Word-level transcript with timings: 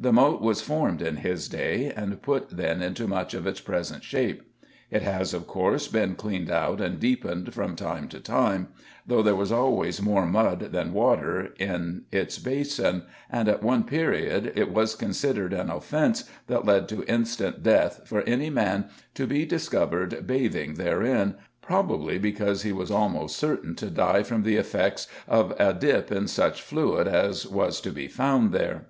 The 0.00 0.14
Moat 0.14 0.40
was 0.40 0.62
formed 0.62 1.02
in 1.02 1.16
his 1.16 1.46
day 1.46 1.92
and 1.94 2.22
put 2.22 2.48
then 2.48 2.80
into 2.80 3.06
much 3.06 3.34
of 3.34 3.46
its 3.46 3.60
present 3.60 4.02
shape; 4.02 4.40
it 4.90 5.02
has, 5.02 5.34
of 5.34 5.46
course, 5.46 5.88
been 5.88 6.14
cleaned 6.14 6.50
out 6.50 6.80
and 6.80 6.98
deepened 6.98 7.52
from 7.52 7.76
time 7.76 8.08
to 8.08 8.18
time, 8.18 8.68
though 9.06 9.22
there 9.22 9.36
was 9.36 9.52
always 9.52 10.00
more 10.00 10.24
mud 10.24 10.72
than 10.72 10.94
water 10.94 11.52
in 11.58 12.04
its 12.10 12.38
basin, 12.38 13.02
and, 13.28 13.46
at 13.46 13.62
one 13.62 13.82
period, 13.84 14.52
it 14.54 14.72
was 14.72 14.94
considered 14.94 15.52
an 15.52 15.68
offence 15.68 16.24
that 16.46 16.64
lead 16.64 16.88
to 16.88 17.04
instant 17.06 17.62
death 17.62 18.00
for 18.06 18.22
any 18.22 18.48
man 18.48 18.88
to 19.12 19.26
be 19.26 19.44
discovered 19.44 20.26
bathing 20.26 20.76
therein, 20.76 21.34
probably 21.60 22.16
because 22.18 22.62
he 22.62 22.72
was 22.72 22.90
almost 22.90 23.36
certain 23.36 23.74
to 23.74 23.90
die 23.90 24.22
from 24.22 24.44
the 24.44 24.56
effects 24.56 25.08
of 25.28 25.52
a 25.60 25.74
dip 25.74 26.10
in 26.10 26.26
such 26.26 26.62
fluid 26.62 27.06
as 27.06 27.46
was 27.46 27.82
to 27.82 27.90
be 27.90 28.08
found 28.08 28.50
there! 28.50 28.86